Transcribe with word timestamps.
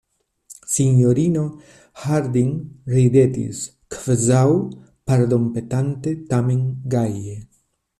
Sinjorino 0.75 1.43
Harding 2.05 2.49
ridetis, 2.95 3.63
kvazaŭ 3.97 4.43
pardonpetante, 5.11 6.19
tamen 6.35 6.67
gaje: 6.97 7.43